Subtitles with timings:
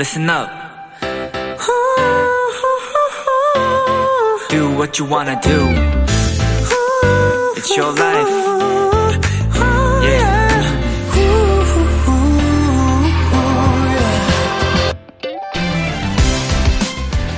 [0.00, 0.48] listen up.
[4.48, 5.68] Do what you wanna do.
[7.54, 8.30] It's your life.
[10.02, 10.48] Yeah.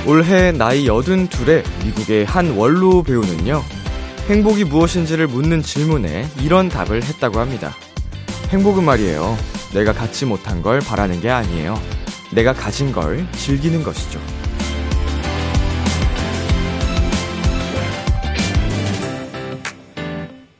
[0.07, 3.61] 올해 나이 82에 미국의 한 원로 배우는요,
[4.29, 7.75] 행복이 무엇인지를 묻는 질문에 이런 답을 했다고 합니다.
[8.51, 9.37] 행복은 말이에요.
[9.73, 11.77] 내가 갖지 못한 걸 바라는 게 아니에요.
[12.33, 14.19] 내가 가진 걸 즐기는 것이죠.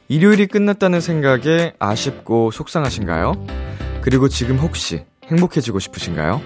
[0.08, 3.46] 일요일이 끝났다는 생각에 아쉽고 속상하신가요?
[4.02, 6.40] 그리고 지금 혹시 행복해지고 싶으신가요?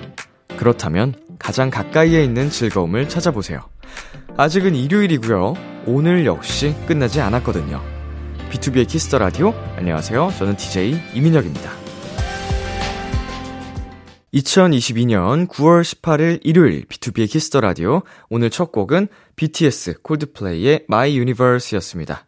[0.57, 3.69] 그렇다면 가장 가까이에 있는 즐거움을 찾아보세요.
[4.37, 5.55] 아직은 일요일이고요.
[5.87, 7.83] 오늘 역시 끝나지 않았거든요.
[8.51, 9.53] BTOB의 키스 더 라디오.
[9.77, 10.33] 안녕하세요.
[10.39, 11.88] 저는 DJ 이민혁입니다.
[14.35, 18.03] 2022년 9월 18일 일요일 BTOB의 키스 더 라디오.
[18.29, 22.27] 오늘 첫 곡은 BTS Coldplay의 My Universe였습니다.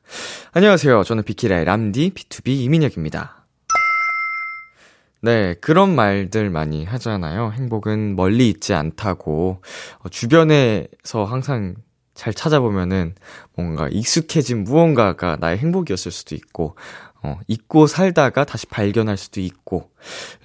[0.53, 1.05] 안녕하세요.
[1.05, 3.45] 저는 비키라의 람디 BTOB 이민혁입니다.
[5.23, 7.53] 네, 그런 말들 많이 하잖아요.
[7.53, 9.61] 행복은 멀리 있지 않다고.
[9.99, 11.75] 어, 주변에서 항상
[12.15, 13.15] 잘 찾아보면은
[13.55, 16.77] 뭔가 익숙해진 무언가가 나의 행복이었을 수도 있고,
[17.23, 19.91] 어, 잊고 살다가 다시 발견할 수도 있고,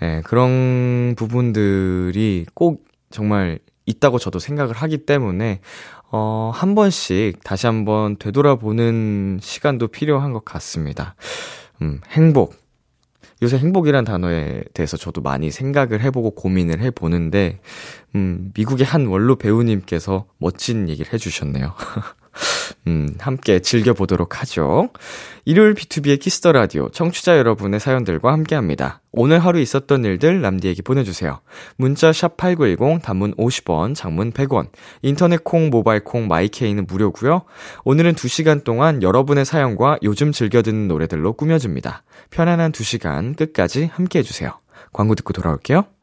[0.02, 5.62] 예, 그런 부분들이 꼭 정말 있다고 저도 생각을 하기 때문에,
[6.12, 11.16] 어, 한 번씩 다시 한번 되돌아보는 시간도 필요한 것 같습니다.
[11.82, 12.56] 음, 행복.
[13.42, 17.60] 요새 행복이란 단어에 대해서 저도 많이 생각을 해보고 고민을 해보는데,
[18.16, 21.74] 음, 미국의 한 원로 배우님께서 멋진 얘기를 해주셨네요.
[22.88, 24.90] 음, 함께 즐겨보도록 하죠.
[25.44, 29.02] 일요일 BTOB의 키스 더 라디오 청취자 여러분의 사연들과 함께 합니다.
[29.12, 31.40] 오늘 하루 있었던 일들 람디에게 보내주세요.
[31.78, 34.68] 문자 샵8910 단문 50원, 장문 100원,
[35.02, 37.44] 인터넷 콩, 모바일 콩, My K는 무료고요
[37.86, 42.04] 오늘은 2시간 동안 여러분의 사연과 요즘 즐겨 듣는 노래들로 꾸며집니다.
[42.30, 44.60] 편안한 2시간 끝까지 함께 해주세요.
[44.94, 45.95] 광고 듣고 돌아올게요.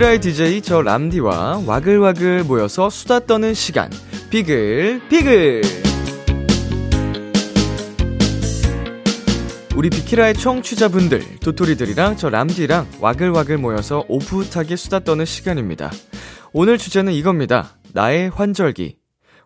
[0.00, 3.90] 비키라의 DJ 저 람디와 와글와글 모여서 수다 떠는 시간.
[4.30, 5.60] 비글, 비글!
[9.76, 15.90] 우리 비키라의 청취자분들, 도토리들이랑 저 람디랑 와글와글 모여서 오붓하게 수다 떠는 시간입니다.
[16.54, 17.76] 오늘 주제는 이겁니다.
[17.92, 18.96] 나의 환절기.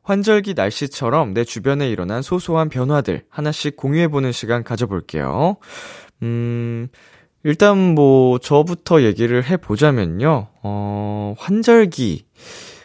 [0.04, 5.56] 환절기 날씨처럼 내 주변에 일어난 소소한 변화들 하나씩 공유해보는 시간 가져볼게요.
[6.22, 6.88] 음,
[7.44, 10.48] 일단 뭐, 저부터 얘기를 해보자면요.
[10.62, 12.24] 어, 환절기.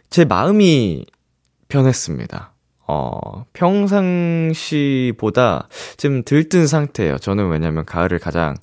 [0.09, 1.05] 제 마음이
[1.69, 2.53] 변했습니다.
[2.87, 4.49] 어, 평상시보다
[5.97, 7.19] 좀 들뜬 상태예요.
[7.19, 8.55] 저는 왜냐면 가을을 가장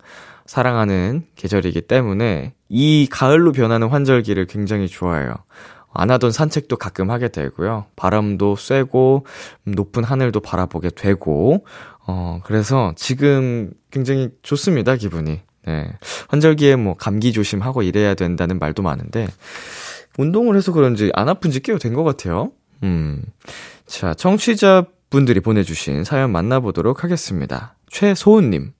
[0.44, 5.34] 사랑하는 계절이기 때문에 이 가을로 변하는 환절기를 굉장히 좋아해요.
[5.94, 7.86] 안 하던 산책도 가끔 하게 되고요.
[7.96, 9.24] 바람도 쐬고,
[9.66, 11.64] 음, 높은 하늘도 바라보게 되고,
[12.06, 15.45] 어, 그래서 지금 굉장히 좋습니다, 기분이.
[15.66, 15.88] 네.
[16.28, 19.28] 환절기에 뭐 감기 조심하고 이래야 된다는 말도 많은데,
[20.18, 22.52] 운동을 해서 그런지 안 아픈 지 꽤 된 것 같아요.
[22.82, 23.22] 음.
[23.86, 27.76] 자, 청취자분들이 보내주신 사연 만나보도록 하겠습니다.
[27.90, 28.72] 최소은님.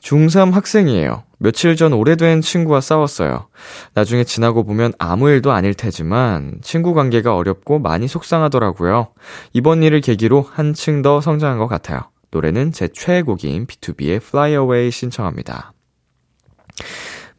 [0.00, 1.24] 중3 학생이에요.
[1.38, 3.48] 며칠 전 오래된 친구와 싸웠어요.
[3.92, 9.08] 나중에 지나고 보면 아무 일도 아닐 테지만 친구 관계가 어렵고 많이 속상하더라고요.
[9.52, 12.00] 이번 일을 계기로 한층 더 성장한 것 같아요.
[12.30, 15.72] 노래는 제 최애곡인 B2B의 Fly Away 신청합니다.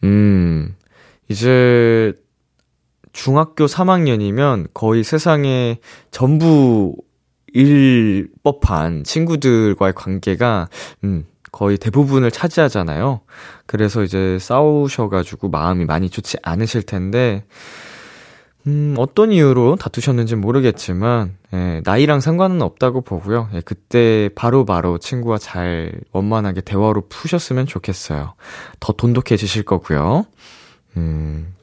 [0.03, 0.75] 음,
[1.27, 2.13] 이제
[3.13, 5.79] 중학교 3학년이면 거의 세상에
[6.11, 6.95] 전부
[7.53, 10.69] 일 법한 친구들과의 관계가,
[11.03, 13.21] 음, 거의 대부분을 차지하잖아요.
[13.65, 17.43] 그래서 이제 싸우셔가지고 마음이 많이 좋지 않으실 텐데,
[18.67, 23.49] 음, 어떤 이유로 다투셨는지 모르겠지만, 예, 나이랑 상관은 없다고 보고요.
[23.53, 28.35] 예, 그때 바로바로 바로 친구와 잘 원만하게 대화로 푸셨으면 좋겠어요.
[28.79, 30.25] 더 돈독해지실 거고요.
[30.97, 31.55] 음,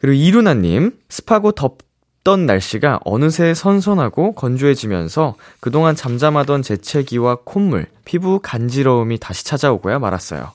[0.00, 9.44] 그리고 이루나님, 습하고 덥던 날씨가 어느새 선선하고 건조해지면서 그동안 잠잠하던 재채기와 콧물, 피부 간지러움이 다시
[9.44, 10.52] 찾아오고야 말았어요.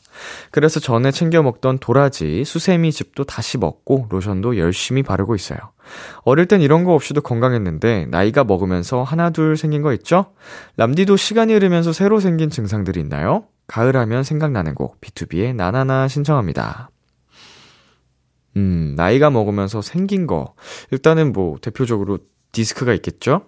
[0.52, 5.58] 그래서 전에 챙겨 먹던 도라지, 수세미 즙도 다시 먹고 로션도 열심히 바르고 있어요.
[6.24, 10.34] 어릴 땐 이런 거 없이도 건강했는데 나이가 먹으면서 하나 둘 생긴 거 있죠?
[10.78, 13.46] 람디도 시간이 흐르면서 새로 생긴 증상들이 있나요?
[13.68, 16.90] 가을하면 생각나는 곡 B2B의 나나나 신청합니다.
[18.56, 20.56] 음, 나이가 먹으면서 생긴 거.
[20.92, 22.20] 일단은 뭐 대표적으로
[22.52, 23.44] 디스크가 있겠죠?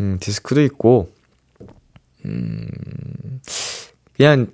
[0.00, 1.12] 음, 디스크도 있고
[2.24, 2.68] 음,
[4.16, 4.48] 그냥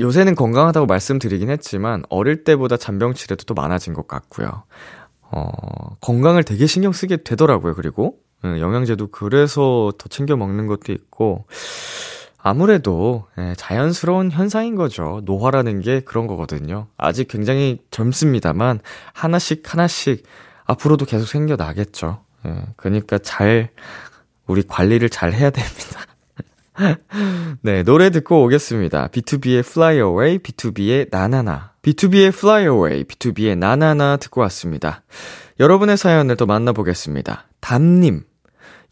[0.00, 4.64] 요새는 건강하다고 말씀드리긴 했지만 어릴 때보다 잔병 치레도 더 많아진 것 같고요.
[5.20, 7.74] 어, 건강을 되게 신경 쓰게 되더라고요.
[7.74, 11.46] 그리고 예, 영양제도 그래서 더 챙겨 먹는 것도 있고
[12.38, 15.22] 아무래도 예, 자연스러운 현상인 거죠.
[15.24, 16.88] 노화라는 게 그런 거거든요.
[16.96, 18.80] 아직 굉장히 젊습니다만
[19.12, 20.24] 하나씩 하나씩
[20.66, 22.22] 앞으로도 계속 생겨 나겠죠.
[22.46, 23.70] 예, 그러니까 잘
[24.46, 26.00] 우리 관리를 잘 해야 됩니다.
[27.62, 29.08] 네, 노래 듣고 오겠습니다.
[29.08, 31.72] B2B의 Fly Away, B2B의 나나나.
[31.82, 35.02] B2B의 Fly Away, B2B의 나나나 듣고 왔습니다.
[35.60, 37.46] 여러분의 사연을 또 만나보겠습니다.
[37.60, 38.24] 담님.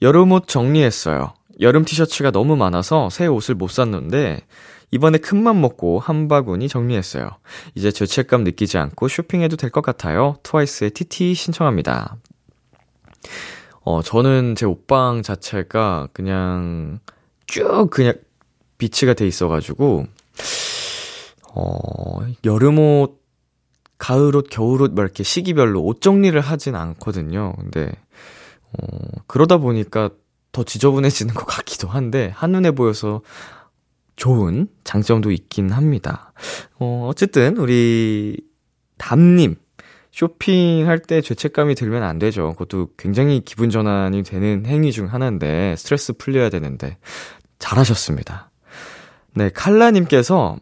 [0.00, 1.34] 여름옷 정리했어요.
[1.60, 4.40] 여름 티셔츠가 너무 많아서 새 옷을 못 샀는데,
[4.90, 7.30] 이번에 큰맘 먹고 한 바구니 정리했어요.
[7.74, 10.36] 이제 죄책감 느끼지 않고 쇼핑해도 될 것 같아요.
[10.42, 12.16] 트와이스의 TT 신청합니다.
[13.84, 17.00] 어, 저는 제 옷방 자체가 그냥
[17.52, 18.14] 쭉 그냥
[18.78, 20.06] 비치가 돼 있어가지고,
[21.54, 23.22] 어, 여름 옷,
[23.98, 27.52] 가을 옷, 겨울 옷, 막 이렇게 시기별로 옷 정리를 하진 않거든요.
[27.60, 27.92] 근데,
[28.72, 28.96] 어,
[29.26, 30.08] 그러다 보니까
[30.52, 33.20] 더 지저분해지는 것 같기도 한데, 한눈에 보여서
[34.16, 36.32] 좋은 장점도 있긴 합니다.
[36.78, 38.38] 어, 어쨌든, 우리,
[38.96, 39.56] 담님,
[40.10, 42.52] 쇼핑할 때 죄책감이 들면 안 되죠.
[42.52, 46.96] 그것도 굉장히 기분 전환이 되는 행위 중 하나인데, 스트레스 풀려야 되는데,
[47.62, 48.50] 잘하셨습니다.
[49.34, 50.56] 네, 칼라님께서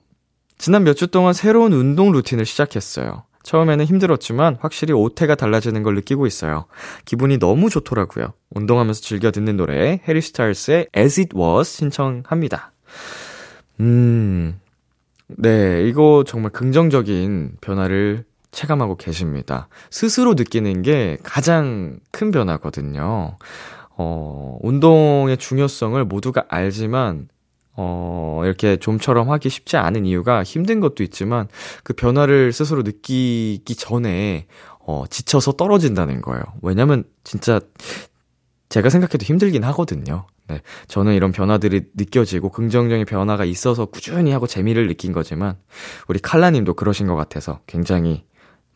[0.58, 3.24] 지난 몇 주 동안 새로운 운동 루틴을 시작했어요.
[3.42, 6.66] 처음에는 힘들었지만 확실히 오태가 달라지는 걸 느끼고 있어요.
[7.06, 8.34] 기분이 너무 좋더라고요.
[8.50, 12.72] 운동하면서 즐겨 듣는 노래 해리 스타일스의 As It Was 신청합니다.
[13.80, 14.60] 음,
[15.26, 19.68] 네, 이거 정말 긍정적인 변화를 체감하고 계십니다.
[19.90, 23.38] 스스로 느끼는 게 가장 큰 변화거든요.
[24.02, 27.28] 어, 운동의 중요성을 모두가 알지만,
[27.76, 31.48] 어, 이렇게 좀처럼 하기 쉽지 않은 이유가 힘든 것도 있지만,
[31.84, 34.46] 그 변화를 스스로 느끼기 전에,
[34.78, 36.42] 어, 지쳐서 떨어진다는 거예요.
[36.62, 37.60] 왜냐면, 진짜,
[38.70, 40.26] 제가 생각해도 힘들긴 하거든요.
[40.48, 40.62] 네.
[40.88, 45.58] 저는 이런 변화들이 느껴지고 긍정적인 변화가 있어서 꾸준히 하고 재미를 느낀 거지만,
[46.08, 48.24] 우리 칼라님도 그러신 것 같아서 굉장히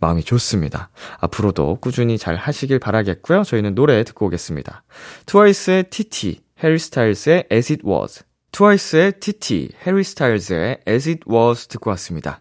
[0.04, 0.90] 마음이 좋습니다.
[1.18, 3.42] 앞으로도 꾸준히 잘 하시길 바라겠고요.
[3.42, 4.84] 저희는 노래 듣고 오겠습니다.
[5.24, 8.24] 트와이스의 TT, 해리 스타일스의 As It Was.
[8.52, 12.40] 트와이스의 TT, 해리 스타일스의 As It Was 듣고 왔습니다.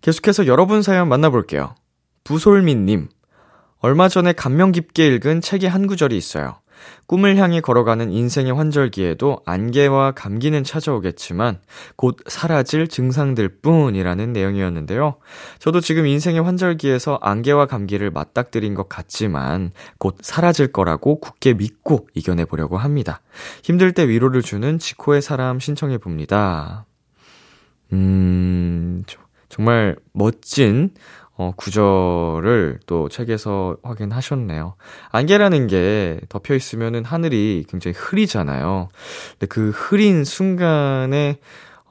[0.00, 1.76] 계속해서 여러분 사연 만나볼게요.
[2.24, 3.08] 부솔민님,
[3.78, 6.56] 얼마 전에 감명 깊게 읽은 책의 한 구절이 있어요.
[7.06, 11.60] 꿈을 향해 걸어가는 인생의 환절기에도 안개와 감기는 찾아오겠지만
[11.96, 15.16] 곧 사라질 증상들 뿐이라는 내용이었는데요.
[15.58, 22.44] 저도 지금 인생의 환절기에서 안개와 감기를 맞닥뜨린 것 같지만 곧 사라질 거라고 굳게 믿고 이겨내
[22.44, 23.20] 보려고 합니다.
[23.62, 26.86] 힘들 때 위로를 주는 지코의 사람 신청해 봅니다.
[27.92, 29.04] 음,
[29.48, 30.90] 정말 멋진
[31.36, 34.76] 어, 구절을 또 책에서 확인하셨네요.
[35.10, 38.88] 안개라는 게 덮여 있으면은 하늘이 굉장히 흐리잖아요.
[39.32, 41.38] 근데 그 흐린 순간에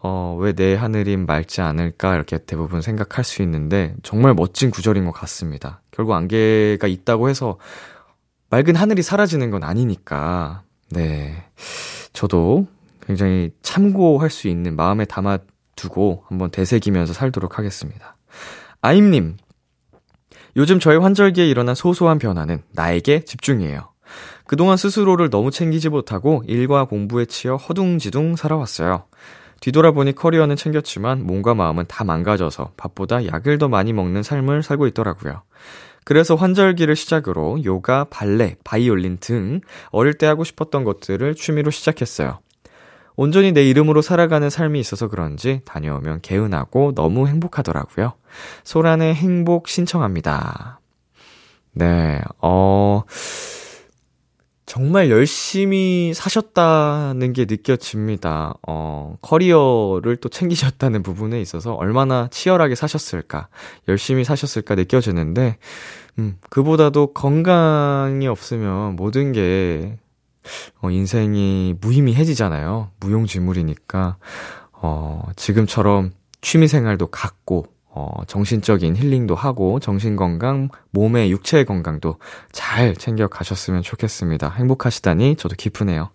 [0.02, 5.12] 어, 왜 내 하늘이 맑지 않을까 이렇게 대부분 생각할 수 있는데 정말 멋진 구절인 것
[5.12, 5.82] 같습니다.
[5.92, 7.58] 결국 안개가 있다고 해서
[8.50, 10.64] 맑은 하늘이 사라지는 건 아니니까.
[10.90, 11.44] 네.
[12.12, 12.68] 저도
[13.06, 15.40] 굉장히 참고할 수 있는 마음에 담아
[15.76, 18.16] 두고 한번 되새기면서 살도록 하겠습니다.
[18.86, 19.38] 아임님,
[20.58, 23.94] 요즘 저의 환절기에 일어난 소소한 변화는 나에게 집중이에요.
[24.46, 29.06] 그동안 스스로를 너무 챙기지 못하고 일과 공부에 치여 허둥지둥 살아왔어요.
[29.62, 35.44] 뒤돌아보니 커리어는 챙겼지만 몸과 마음은 다 망가져서 밥보다 약을 더 많이 먹는 삶을 살고 있더라고요.
[36.04, 39.62] 그래서 환절기를 시작으로 요가, 발레, 바이올린 등
[39.92, 42.40] 어릴 때 하고 싶었던 것들을 취미로 시작했어요.
[43.16, 48.14] 온전히 내 이름으로 살아가는 삶이 있어서 그런지 다녀오면 개운하고 너무 행복하더라고요.
[48.64, 50.80] 소란의 행복 신청합니다.
[51.74, 53.04] 네, 어,
[54.66, 58.56] 정말 열심히 사셨다는 게 느껴집니다.
[58.68, 63.50] 어, 커리어를 또 챙기셨다는 부분에 있어서 얼마나 치열하게 사셨을까,
[63.88, 65.58] 열심히 사셨을까 느껴지는데,
[66.18, 69.98] 음, 그보다도 건강이 없으면 모든 게,
[70.82, 72.92] 어, 인생이 무의미해지잖아요.
[73.00, 74.18] 무용지물이니까,
[74.74, 82.18] 어, 지금처럼 취미 생활도 갖고, 어, 정신적인 힐링도 하고, 정신건강, 몸의 육체의 건강도
[82.52, 84.50] 잘 챙겨 가셨으면 좋겠습니다.
[84.50, 86.10] 행복하시다니 저도 기쁘네요.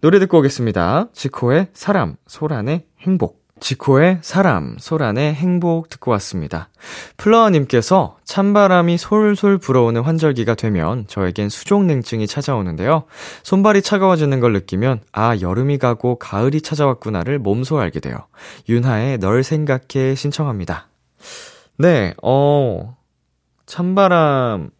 [0.00, 1.08] 노래 듣고 오겠습니다.
[1.12, 3.43] 지코의 사람, 소란의 행복.
[3.60, 6.68] 지코의 사람, 소란의 행복 듣고 왔습니다.
[7.16, 13.04] 플러어님께서 찬바람이 솔솔 불어오는 환절기가 되면 저에겐 수족냉증이 찾아오는데요.
[13.42, 18.16] 손발이 차가워지는 걸 느끼면 아, 여름이 가고 가을이 찾아왔구나를 몸소 알게 돼요.
[18.68, 20.88] 윤하의 널 생각해 신청합니다.
[21.78, 22.96] 네, 어,
[23.66, 24.70] 찬바람,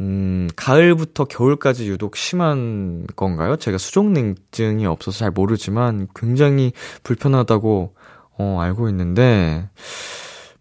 [0.00, 3.56] 음, 가을부터 겨울까지 유독 심한 건가요?
[3.56, 6.72] 제가 수족냉증이 없어서 잘 모르지만 굉장히
[7.02, 7.94] 불편하다고,
[8.38, 9.68] 어, 알고 있는데,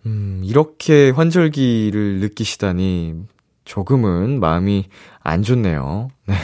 [0.06, 3.16] 음, 이렇게 환절기를 느끼시다니
[3.66, 4.88] 조금은 마음이
[5.22, 6.10] 안 좋네요.
[6.26, 6.36] 네.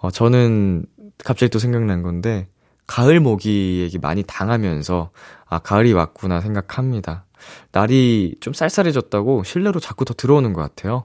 [0.00, 0.86] 어, 저는
[1.24, 2.48] 갑자기 또 생각난 건데,
[2.86, 5.10] 가을 모기에게 많이 당하면서,
[5.46, 7.26] 아, 가을이 왔구나 생각합니다.
[7.72, 11.04] 날이 좀 쌀쌀해졌다고 실내로 자꾸 더 들어오는 것 같아요.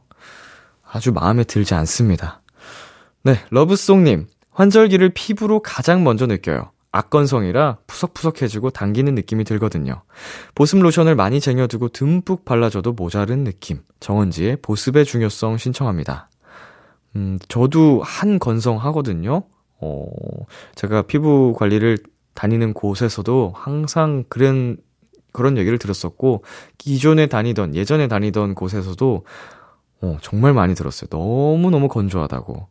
[0.89, 2.41] 아주 마음에 들지 않습니다.
[3.23, 4.27] 네, 러브송님.
[4.51, 6.71] 환절기를 피부로 가장 먼저 느껴요.
[6.97, 10.01] 악건성이라 푸석푸석해지고 당기는 느낌이 들거든요.
[10.55, 13.81] 보습 로션을 많이 쟁여두고 듬뿍 발라줘도 모자른 느낌.
[13.99, 16.29] 정은지의 보습의 중요성 신청합니다.
[17.15, 19.43] 음, 저도 한 건성 하거든요.
[19.79, 20.05] 어,
[20.75, 21.97] 제가 피부 관리를
[22.33, 24.77] 다니는 곳에서도 항상 그런
[25.33, 26.43] 그런 얘기를 들었었고
[26.79, 29.25] 기존에 다니던 예전에 다니던 곳에서도
[30.01, 31.07] 어, 정말 많이 들었어요.
[31.11, 32.67] 너무너무 건조하다고.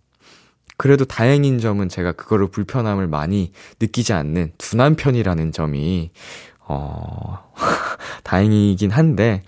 [0.76, 6.10] 그래도 다행인 점은 제가 그거를 불편함을 많이 느끼지 않는 둔한 편이라는 점이
[6.60, 7.52] 어
[8.24, 9.42] 다행이긴 한데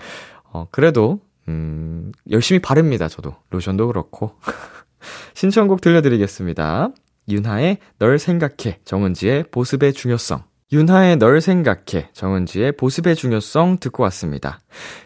[0.44, 3.08] 어 그래도 음 열심히 바릅니다.
[3.08, 4.34] 저도 로션도 그렇고
[5.34, 6.90] 신청곡 들려드리겠습니다.
[7.28, 14.60] 윤하의 널 생각해 정은지의 보습의 중요성 윤하의 널 생각해 정은지의 보습의 중요성 듣고 왔습니다.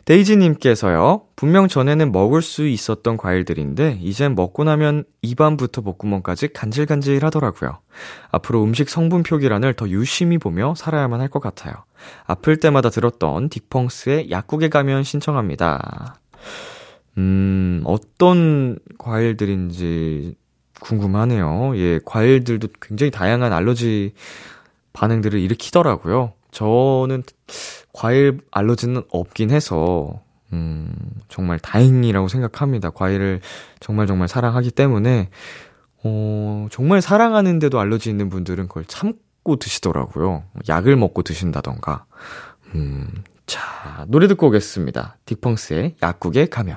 [0.04, 1.22] 데이지님께서요.
[1.36, 7.78] 분명 전에는 먹을 수 있었던 과일들인데 이젠 먹고 나면 입안부터 목구멍까지 간질간질 하더라고요.
[8.32, 11.74] 앞으로 음식 성분 표기란을 더 유심히 보며 살아야만 할 것 같아요.
[12.26, 16.16] 아플 때마다 들었던 딕펑스의 약국에 가면 신청합니다.
[17.18, 20.34] 음, 어떤 과일들인지
[20.80, 21.74] 궁금하네요.
[21.76, 24.14] 예, 과일들도 굉장히 다양한 알러지
[24.92, 26.32] 반응들을 일으키더라고요.
[26.50, 27.22] 저는
[27.92, 30.20] 과일 알러지는 없긴 해서,
[30.52, 30.92] 음,
[31.28, 32.90] 정말 다행이라고 생각합니다.
[32.90, 33.40] 과일을
[33.80, 35.30] 정말 정말 사랑하기 때문에,
[36.04, 40.44] 어, 정말 사랑하는데도 알러지 있는 분들은 그걸 참고 드시더라고요.
[40.68, 42.04] 약을 먹고 드신다던가.
[42.74, 43.08] 음,
[43.46, 45.16] 자, 노래 듣고 오겠습니다.
[45.26, 46.76] 딕펑스의 약국에 가면.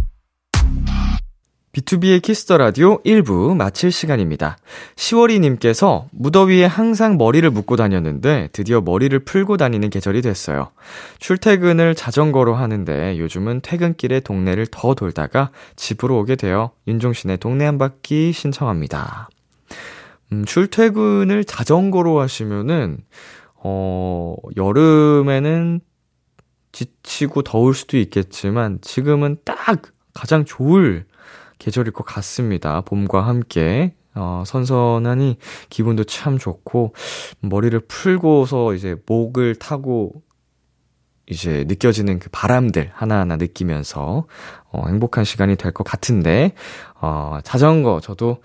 [1.73, 4.57] BTOB의 키스 더 라디오 1부 마칠 시간입니다.
[4.97, 10.71] 10월이 님께서 무더위에 항상 머리를 묶고 다녔는데 드디어 머리를 풀고 다니는 계절이 됐어요.
[11.19, 18.33] 출퇴근을 자전거로 하는데 요즘은 퇴근길에 동네를 더 돌다가 집으로 오게 되어 윤종신의 동네 한 바퀴
[18.33, 19.29] 신청합니다.
[20.33, 22.97] 음, 출퇴근을 자전거로 하시면은,
[23.55, 25.79] 어, 여름에는
[26.73, 29.81] 지치고 더울 수도 있겠지만 지금은 딱
[30.13, 31.05] 가장 좋을
[31.61, 32.81] 계절일 것 같습니다.
[32.81, 33.93] 봄과 함께.
[34.15, 35.37] 어, 선선하니
[35.69, 36.93] 기분도 참 좋고,
[37.39, 40.11] 머리를 풀고서 이제 목을 타고
[41.27, 44.25] 이제 느껴지는 그 바람들 하나하나 느끼면서,
[44.71, 46.53] 어, 행복한 시간이 될 것 같은데,
[46.99, 48.41] 어, 자전거 저도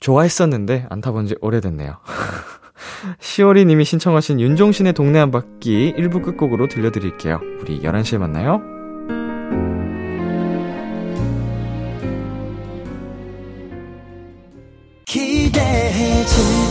[0.00, 1.98] 좋아했었는데, 안 타본 지 오래됐네요.
[3.20, 7.40] 시오리 님이 신청하신 윤종신의 동네 한 바퀴 1부 끝곡으로 들려드릴게요.
[7.60, 8.81] 우리 11시에 만나요.
[16.24, 16.61] 기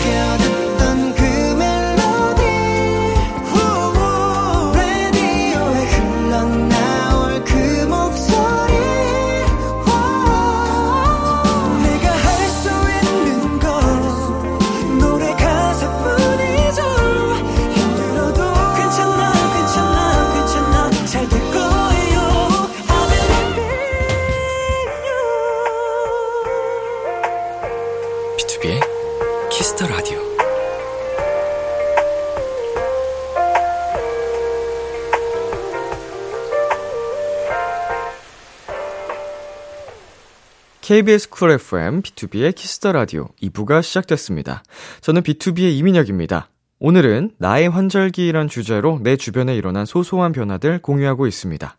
[40.92, 44.62] KBS 쿨 FM BTOB의 키스 더 라디오 2부가 시작됐습니다.
[45.00, 46.50] 저는 BTOB의 이민혁입니다.
[46.82, 51.78] 오늘은 나의 환절기란 주제로 내 주변에 일어난 소소한 변화들 공유하고 있습니다.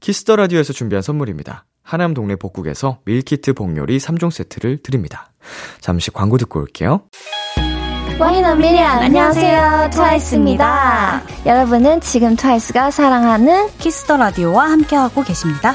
[0.00, 1.64] 키스 더 라디오에서 준비한 선물입니다.
[1.82, 5.32] 하남 동네 복국에서 밀키트 복요리 3종 세트를 드립니다.
[5.80, 7.04] 잠시 광고 듣고 올게요.
[8.18, 15.74] One in a million 안녕하세요 트와이스입니다 여러분은 지금 트와이스가 사랑하는 키스 더 라디오와 함께하고 계십니다.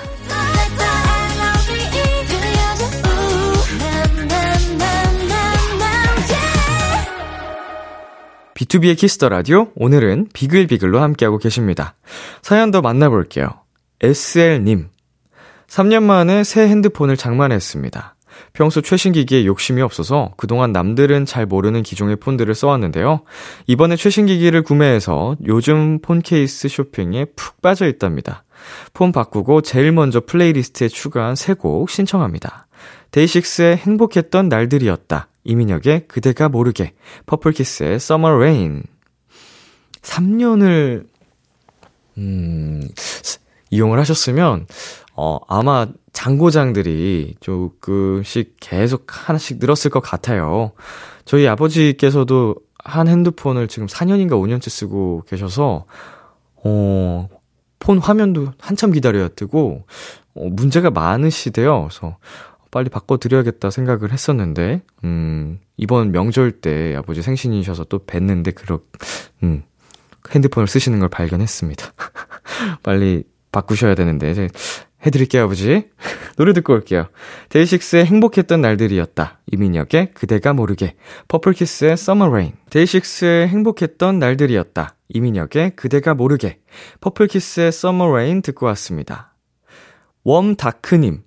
[8.58, 11.94] BTOB의 키스 더 라디오 오늘은 비글비글로 함께하고 계십니다.
[12.42, 13.50] 사연 더 만나볼게요.
[14.02, 14.88] SL님
[15.68, 18.16] 3년 만에 새 핸드폰을 장만했습니다.
[18.54, 23.22] 평소 최신 기기에 욕심이 없어서 그동안 남들은 잘 모르는 기종의 폰들을 써왔는데요.
[23.68, 28.44] 이번에 최신 기기를 구매해서 요즘 폰 케이스 쇼핑에 푹 빠져 있답니다.
[28.94, 32.66] 폰 바꾸고 제일 먼저 playlist에 추가한 새곡 신청합니다.
[33.12, 35.28] 데이식스의 행복했던 날들이었다.
[35.48, 36.94] 이민혁의 그대가 모르게.
[37.26, 38.84] 퍼플키스의 Summer Rain.
[40.02, 41.08] 3년을,
[42.18, 42.88] 음,
[43.72, 44.68] 이용을 하셨으면,
[45.16, 50.74] 어, 아마 장고장들이 조금씩 계속 하나씩 늘었을 것 같아요.
[51.26, 55.86] 저희 아버지께서도 한 핸드폰을 지금 4년인가 5년째 쓰고 계셔서,
[56.64, 57.30] 어,
[57.80, 59.86] 폰 화면도 한참 기다려야 뜨고,
[60.36, 61.88] 어, 문제가 많으시대요.
[61.90, 62.18] 그래서
[62.72, 68.82] 빨리 바꿔드려야겠다 생각을 했었는데, 음, 이번 명절 때 아버지 생신이셔서 또 뵀는데, 그렇,
[69.44, 69.64] 음,
[70.32, 71.94] 핸드폰을 쓰시는 걸 발견했습니다.
[72.84, 74.50] 빨리 바꾸셔야 되는데,
[75.06, 75.90] 해드릴게요, 아버지.
[76.38, 77.08] 노래 듣고 올게요.
[77.50, 79.40] 데이식스의 행복했던 날들이었다.
[79.52, 80.96] 이민혁의 그대가 모르게.
[81.28, 82.54] 퍼플키스의 Rain.
[82.70, 84.96] 데이식스의 행복했던 날들이었다.
[85.10, 86.60] 이민혁의 그대가 모르게.
[87.02, 89.34] 퍼플키스의 Rain 듣고 왔습니다.
[90.24, 91.24] 웜다크님.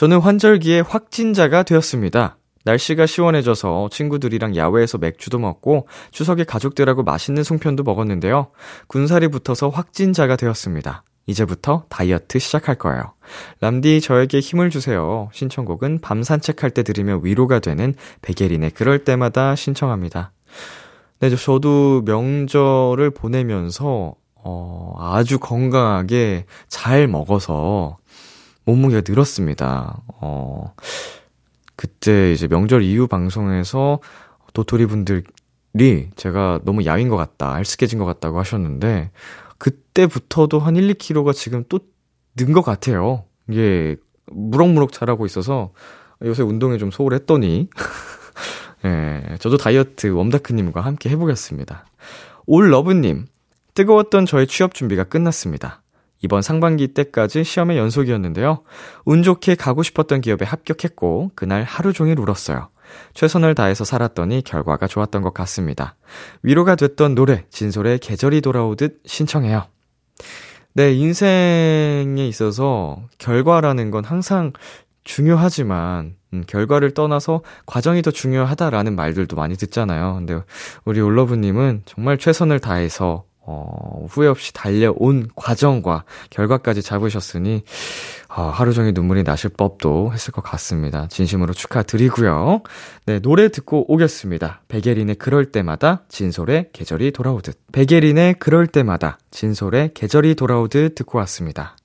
[0.00, 2.38] 저는 환절기에 확진자가 되었습니다.
[2.64, 8.48] 날씨가 시원해져서 친구들이랑 야외에서 맥주도 먹고 추석에 가족들하고 맛있는 송편도 먹었는데요.
[8.86, 11.04] 군살이 붙어서 확진자가 되었습니다.
[11.26, 13.12] 이제부터 다이어트 시작할 거예요.
[13.60, 15.28] 람디 저에게 힘을 주세요.
[15.34, 20.32] 신청곡은 밤 산책할 때 들으면 위로가 되는 베게린의 그럴 때마다 신청합니다.
[21.18, 27.98] 네, 저도 명절을 보내면서 어, 아주 건강하게 잘 먹어서
[28.70, 30.02] 몸무게가 늘었습니다.
[30.20, 30.74] 어,
[31.76, 34.00] 그때 이제 명절 이후 방송에서
[34.52, 39.10] 도토리 분들이 제가 너무 야윈 것 같다, 알쓰게진 것 같다고 하셨는데,
[39.58, 41.80] 그때부터도 한 1, 2kg가 지금 또
[42.36, 43.24] 는 것 같아요.
[43.48, 45.72] 이게 무럭무럭 자라고 있어서
[46.22, 47.68] 요새 운동에 좀 소홀했더니
[48.84, 51.84] 예, 저도 다이어트 웜다크님과 함께 해보겠습니다.
[52.46, 53.26] 올러브님,
[53.74, 55.82] 뜨거웠던 저의 취업 준비가 끝났습니다.
[56.22, 58.62] 이번 상반기 때까지 시험의 연속이었는데요.
[59.04, 62.68] 운 좋게 가고 싶었던 기업에 합격했고, 그날 하루 종일 울었어요.
[63.14, 65.96] 최선을 다해서 살았더니 결과가 좋았던 것 같습니다.
[66.42, 69.66] 위로가 됐던 노래, 진솔의 계절이 돌아오듯 신청해요.
[70.74, 74.52] 네, 인생에 있어서 결과라는 건 항상
[75.04, 80.14] 중요하지만, 음, 결과를 떠나서 과정이 더 중요하다라는 말들도 많이 듣잖아요.
[80.14, 80.40] 근데
[80.84, 87.64] 우리 올러브님은 정말 최선을 다해서 어, 후회 없이 달려온 과정과 결과까지 잡으셨으니,
[88.28, 91.08] 어, 하루 종일 눈물이 나실 법도 했을 것 같습니다.
[91.08, 92.62] 진심으로 축하드리고요.
[93.06, 94.62] 네, 노래 듣고 오겠습니다.
[94.68, 97.58] 베게린의 그럴 때마다, 진솔의 계절이 돌아오듯.
[97.72, 101.76] 베게린의 그럴 때마다, 진솔의 계절이 돌아오듯 듣고 왔습니다.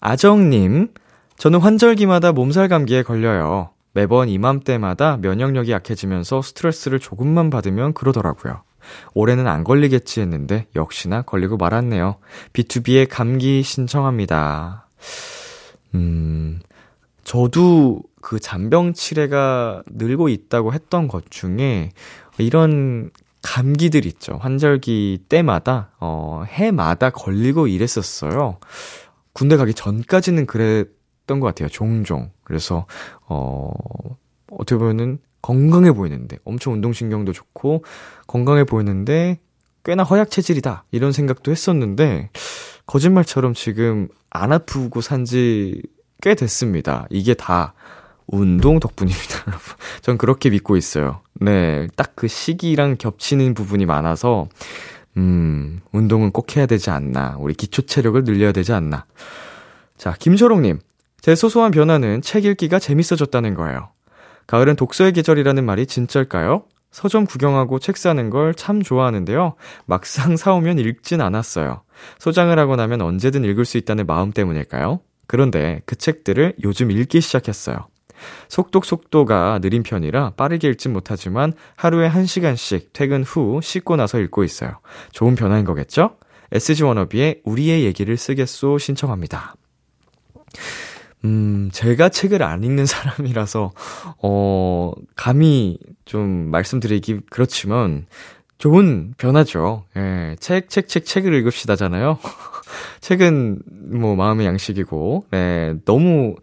[0.00, 0.88] 아정님,
[1.36, 3.70] 저는 환절기마다 몸살 감기에 걸려요.
[3.92, 8.62] 매번 이맘때마다 면역력이 약해지면서 스트레스를 조금만 받으면 그러더라고요.
[9.14, 12.16] 올해는 안 걸리겠지 했는데 역시나 걸리고 말았네요.
[12.52, 14.88] B2B의 감기 신청합니다.
[15.94, 16.60] 음,
[17.24, 21.90] 저도 그 잔병 치레가 늘고 있다고 했던 것 중에
[22.38, 23.10] 이런
[23.44, 24.38] 감기들 있죠.
[24.40, 28.58] 환절기 때마다, 어, 해마다 걸리고 이랬었어요.
[29.34, 31.68] 군대 가기 전까지는 그랬던 것 같아요.
[31.68, 32.30] 종종.
[32.42, 32.86] 그래서,
[33.28, 33.70] 어,
[34.50, 37.84] 어떻게 보면은 건강해 보이는데, 엄청 운동신경도 좋고,
[38.26, 39.40] 건강해 보이는데,
[39.84, 40.84] 꽤나 허약 체질이다.
[40.90, 42.30] 이런 생각도 했었는데,
[42.86, 45.82] 거짓말처럼 지금 안 아프고 산 지
[46.22, 47.06] 꽤 됐습니다.
[47.10, 47.74] 이게 다
[48.26, 49.64] 운동 덕분입니다, 여러분.
[50.00, 51.20] 전 그렇게 믿고 있어요.
[51.34, 54.48] 네, 딱 그 시기랑 겹치는 부분이 많아서,
[55.18, 57.36] 음, 운동은 꼭 해야 되지 않나.
[57.38, 59.04] 우리 기초 체력을 늘려야 되지 않나.
[59.98, 60.78] 자, 김초롱님.
[61.20, 63.90] 제 소소한 변화는 책 읽기가 재밌어졌다는 거예요.
[64.46, 66.64] 가을은 독서의 계절이라는 말이 진짜일까요?
[66.90, 69.54] 서점 구경하고 책 사는 걸 참 좋아하는데요.
[69.86, 71.82] 막상 사오면 읽진 않았어요.
[72.18, 75.00] 소장을 하고 나면 언제든 읽을 수 있다는 마음 때문일까요?
[75.26, 77.88] 그런데 그 책들을 요즘 읽기 시작했어요.
[78.48, 84.78] 속독 속도가 느린 편이라 빠르게 읽진 못하지만 하루에 1시간씩 퇴근 후 씻고 나서 읽고 있어요.
[85.12, 86.16] 좋은 변화인 거겠죠?
[86.52, 89.54] SG 워너비의 우리의 얘기를 쓰겠소 신청합니다.
[91.24, 93.72] 음, 제가 책을 안 읽는 사람이라서,
[94.22, 98.06] 어, 감히 좀 말씀드리기 그렇지만,
[98.58, 99.84] 좋은 변화죠.
[99.96, 102.18] 예, 책, 책, 책, 책을 읽읍시다잖아요.
[103.00, 103.62] 책은
[103.98, 106.36] 뭐 마음의 양식이고, 네, 너무,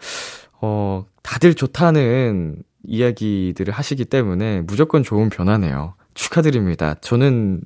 [0.60, 5.94] 어, 다들 좋다는 이야기들을 하시기 때문에 무조건 좋은 변화네요.
[6.13, 6.96] 축하드립니다.
[7.02, 7.62] 저는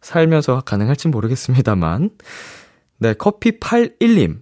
[0.00, 2.10] 살면서 가능할진 모르겠습니다만.
[2.98, 4.40] 네, 커피 81님.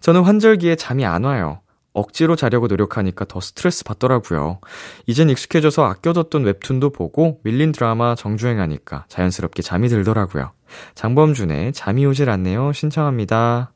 [0.00, 1.60] 저는 환절기에 잠이 안 와요.
[1.92, 4.60] 억지로 자려고 노력하니까 더 스트레스 받더라고요.
[5.06, 10.52] 이젠 익숙해져서 아껴뒀던 웹툰도 보고 밀린 드라마 정주행하니까 자연스럽게 잠이 들더라고요.
[10.94, 12.72] 장범준의 잠이 오질 않네요.
[12.72, 13.72] 신청합니다.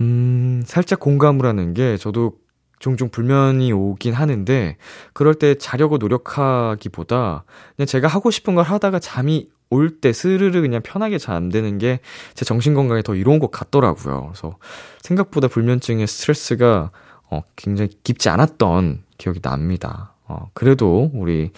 [0.00, 2.32] 음, 살짝 공감을 하는 게 저도
[2.78, 4.76] 종종 불면이 오긴 하는데
[5.12, 7.44] 그럴 때 자려고 노력하기보다
[7.76, 12.00] 그냥 제가 하고 싶은 걸 하다가 잠이 올 때 스르르 그냥 편하게 잠드는 게
[12.34, 14.28] 제 정신 건강에 더 이로운 것 같더라고요.
[14.32, 14.56] 그래서
[15.02, 16.90] 생각보다 불면증의 스트레스가
[17.30, 20.14] 어, 굉장히 깊지 않았던 기억이 납니다.
[20.26, 21.50] 어, 그래도 우리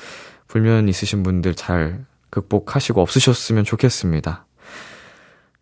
[0.49, 4.46] 불면 있으신 분들 잘 극복하시고 없으셨으면 좋겠습니다.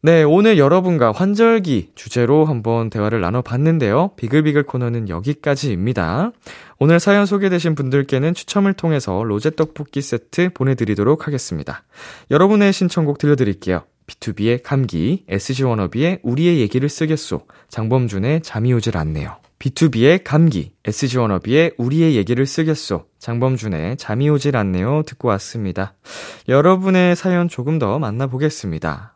[0.05, 4.11] 네, 오늘 여러분과 환절기 주제로 한번 대화를 나눠봤는데요.
[4.17, 6.31] 비글비글 코너는 여기까지입니다.
[6.79, 11.85] 오늘 사연 소개되신 분들께는 추첨을 통해서 로제 떡볶이 세트 보내드리도록 하겠습니다.
[12.31, 13.85] 여러분의 신청곡 들려드릴게요.
[14.07, 19.39] B2B의 감기, SG워너비의 우리의 얘기를 쓰겠소, 장범준의 잠이 오질 않네요.
[19.59, 25.95] B2B의 감기, SG워너비의 우리의 얘기를 쓰겠소, 장범준의 잠이 오질 않네요 듣고 왔습니다.
[26.47, 29.14] 여러분의 사연 조금 더 만나보겠습니다.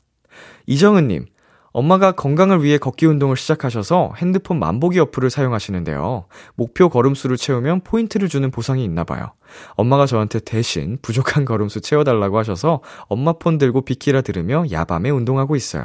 [0.69, 1.25] 이정은님,
[1.73, 6.27] 엄마가 건강을 위해 걷기 운동을 시작하셔서 핸드폰 만보기 어플을 사용하시는데요.
[6.57, 9.33] 목표 걸음수를 채우면 포인트를 주는 보상이 있나 봐요.
[9.77, 15.85] 엄마가 저한테 대신 부족한 걸음수 채워달라고 하셔서 엄마 폰 들고 비키라 들으며 야밤에 운동하고 있어요.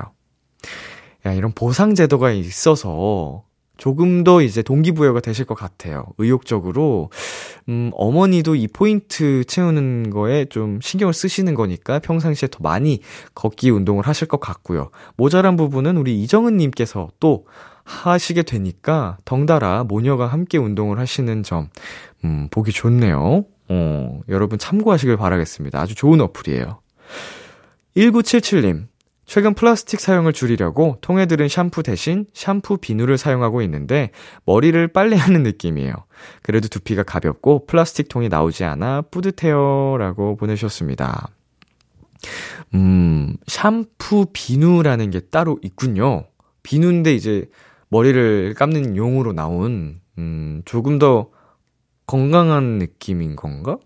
[1.25, 3.45] 야, 이런 보상 제도가 있어서
[3.83, 6.05] 조금 더 이제 동기부여가 되실 것 같아요.
[6.17, 7.09] 의욕적으로.
[7.67, 13.01] 음, 어머니도 이 포인트 채우는 거에 좀 신경을 쓰시는 거니까 평상시에 더 많이
[13.35, 14.89] 걷기 운동을 하실 것 같고요.
[15.17, 17.45] 모자란 부분은 우리 이정은님께서 또
[17.83, 21.67] 하시게 되니까 덩달아 모녀가 함께 운동을 하시는 점,
[22.23, 23.43] 음, 보기 좋네요.
[23.67, 25.81] 어, 여러분 참고하시길 바라겠습니다.
[25.81, 26.79] 아주 좋은 어플이에요.
[27.97, 28.85] 1977님,
[29.33, 34.11] 최근 플라스틱 사용을 줄이려고 통에 들은 샴푸 대신 샴푸 비누를 사용하고 있는데
[34.45, 35.91] 머리를 빨래하는 느낌이에요.
[36.43, 39.97] 그래도 두피가 가볍고 플라스틱 통이 나오지 않아 뿌듯해요.
[39.97, 41.29] 라고 보내셨습니다.
[42.75, 46.27] 음, 샴푸 비누라는 게 따로 있군요.
[46.61, 47.49] 비누인데 이제
[47.89, 51.31] 머리를 감는 용으로 나온, 음, 조금 더
[52.05, 53.79] 건강한 느낌인 건가?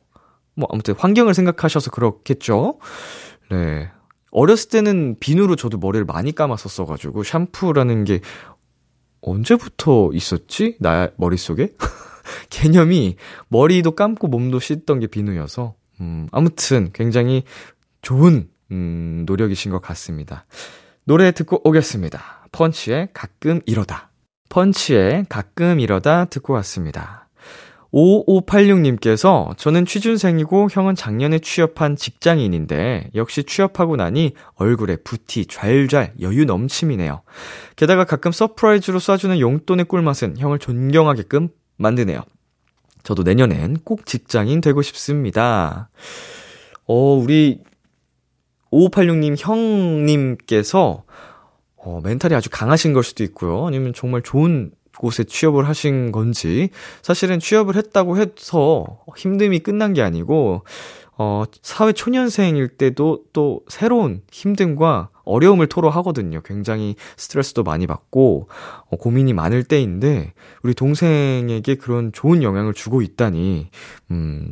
[0.56, 2.80] 뭐, 아무튼 환경을 생각하셔서 그렇겠죠?
[3.50, 3.90] 네.
[4.38, 8.22] 어렸을 때는 비누로 저도 머리를 많이 감았었어가지고 샴푸라는 게
[9.22, 10.78] 언제부터 있었지?
[10.80, 11.74] 나 머릿속에?
[12.52, 13.16] 개념이
[13.48, 17.44] 머리도 감고 몸도 씻던 게 비누여서 음, 아무튼 굉장히
[18.04, 20.46] 좋은 음, 노력이신 것 같습니다.
[21.04, 22.50] 노래 듣고 오겠습니다.
[22.52, 24.12] 펀치의 가끔 이러다.
[24.50, 27.27] 펀치의 가끔 이러다 듣고 왔습니다.
[27.94, 37.22] 5586님께서 저는 취준생이고 형은 작년에 취업한 직장인인데 역시 취업하고 나니 얼굴에 부티 좔좔 여유 넘침이네요.
[37.76, 42.22] 게다가 가끔 surprise로 쏴주는 용돈의 꿀맛은 형을 존경하게끔 만드네요.
[43.04, 45.90] 저도 내년엔 꼭 직장인 되고 싶습니다.
[46.86, 47.62] 어, 우리
[48.72, 51.04] 5586님 형님께서
[51.78, 53.66] 어, 멘탈이 아주 강하신 걸 수도 있고요.
[53.66, 56.70] 아니면 정말 좋은 곳에 취업을 하신 건지,
[57.02, 60.64] 사실은 취업을 했다고 해서 힘듦이 끝난 게 아니고,
[61.20, 66.42] 어, 사회 초년생일 때도 또 새로운 힘듦과 어려움을 토로하거든요.
[66.46, 68.50] 굉장히 스트레스도 많이 받고,
[68.90, 73.70] 어, 고민이 많을 때인데, 우리 동생에게 그런 좋은 영향을 주고 있다니,
[74.12, 74.52] 음,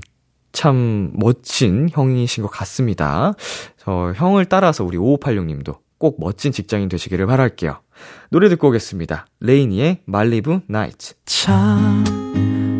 [0.51, 3.33] 참 멋진 형이신 것 같습니다.
[3.77, 7.79] 저 형을 따라서 우리 5586님도 꼭 멋진 직장인 되시기를 바랄게요.
[8.29, 9.27] 노래 듣고 오겠습니다.
[9.39, 11.13] 레이니의 말리부 나이트.
[11.25, 12.03] 참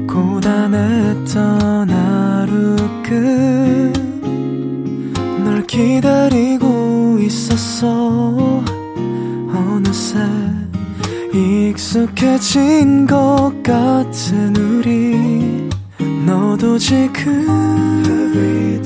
[0.07, 2.75] 고단했던 하루
[5.43, 8.63] 끝널 기다리고 있었어
[9.53, 10.19] 어느새
[11.33, 15.69] 익숙해진 것 같은 우리
[16.25, 17.45] 너 너도 지금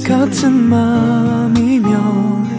[0.03, 2.58] 같은 맘이면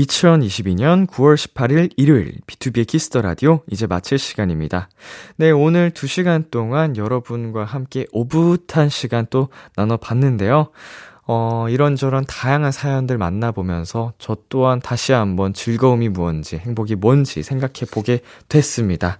[0.00, 4.88] 2022년 9월 18일 일요일 BTOB의 키스 더 라디오 이제 마칠 시간입니다.
[5.36, 10.70] 네, 오늘 2시간 동안 여러분과 함께 오붓한 시간 또 나눠 봤는데요.
[11.26, 18.20] 어, 이런저런 다양한 사연들 만나보면서 저 또한 다시 한번 즐거움이 무언지, 행복이 뭔지 생각해 보게
[18.48, 19.18] 됐습니다.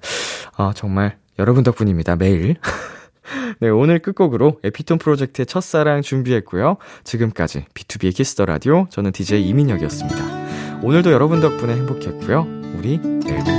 [0.57, 2.17] 어, 정말 여러분 덕분입니다.
[2.17, 2.57] 매일.
[3.61, 6.79] 네, 오늘 끝곡으로 에피톤 프로젝트의 첫사랑 준비했고요.
[7.05, 10.50] 지금까지 BTOB의 키스 더 라디오 저는 DJ 이민혁이었습니다.
[10.83, 12.47] 오늘도 여러분 덕분에 행복했고요.
[12.79, 13.50] 우리 내일 뵙